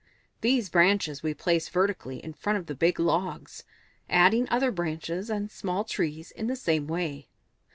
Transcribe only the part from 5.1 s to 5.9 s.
and small